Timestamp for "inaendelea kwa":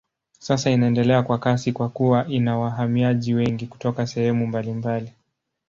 0.71-1.37